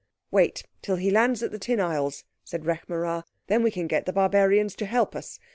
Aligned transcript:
"Wait 0.31 0.63
till 0.81 0.95
he 0.95 1.11
lands 1.11 1.43
in 1.43 1.51
the 1.51 1.59
Tin 1.59 1.79
Isles," 1.79 2.23
said 2.43 2.63
Rekh 2.65 2.87
marā, 2.87 3.21
"then 3.45 3.61
we 3.61 3.69
can 3.69 3.85
get 3.85 4.07
the 4.07 4.11
barbarians 4.11 4.73
to 4.77 4.87
help 4.87 5.15
us. 5.15 5.37